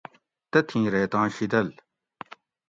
[0.51, 1.67] تتھیں ریتاں شِیدل